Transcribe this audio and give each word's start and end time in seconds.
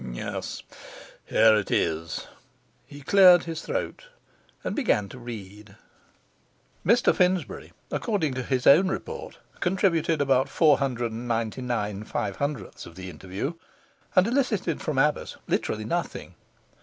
Yes, 0.13 0.63
here 1.25 1.55
it 1.55 1.69
is.' 1.69 2.25
He 2.87 3.01
cleared 3.01 3.43
his 3.43 3.61
throat, 3.61 4.07
and 4.63 4.75
began 4.75 5.07
to 5.09 5.19
read. 5.19 5.75
Mr 6.83 7.15
Finsbury 7.15 7.71
(according 7.91 8.33
to 8.33 8.41
his 8.41 8.65
own 8.65 8.87
report) 8.87 9.37
contributed 9.59 10.19
about 10.19 10.49
four 10.49 10.79
hundred 10.79 11.11
and 11.11 11.27
ninety 11.27 11.61
nine 11.61 12.03
five 12.03 12.37
hundredths 12.37 12.87
of 12.87 12.95
the 12.95 13.11
interview, 13.11 13.53
and 14.15 14.25
elicited 14.25 14.81
from 14.81 14.97
Abbas 14.97 15.37
literally 15.47 15.85
nothing. 15.85 16.33